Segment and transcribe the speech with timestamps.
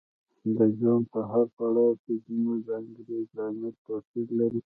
[0.57, 4.59] د ژوند په هر پړاو کې زموږ د انګېزې لامل توپیر لري.